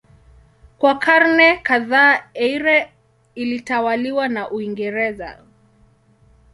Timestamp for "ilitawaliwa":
3.35-4.27